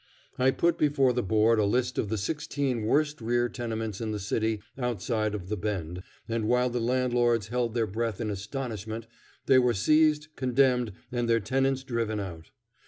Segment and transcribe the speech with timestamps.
[0.39, 4.19] I put before the Board a list of the sixteen worst rear tenements in the
[4.19, 9.05] city outside of the Bend, and while the landlords held their breath in astonishment,
[9.45, 12.49] they were seized, condemned, and their tenants driven out.